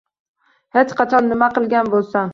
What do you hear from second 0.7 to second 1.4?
Hech qachon